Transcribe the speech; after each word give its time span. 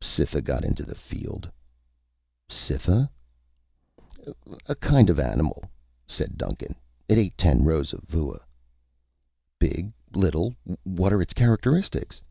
"Cytha 0.00 0.40
got 0.40 0.64
into 0.64 0.84
the 0.86 0.94
field." 0.94 1.50
"Cytha?" 2.48 3.10
"A 4.64 4.74
kind 4.76 5.10
of 5.10 5.20
animal," 5.20 5.66
said 6.06 6.38
Duncan. 6.38 6.76
"It 7.10 7.18
ate 7.18 7.36
ten 7.36 7.62
rows 7.62 7.92
of 7.92 8.00
vua." 8.08 8.38
"Big? 9.58 9.92
Little? 10.14 10.54
What 10.84 11.12
are 11.12 11.20
its 11.20 11.34
characteristics?" 11.34 12.22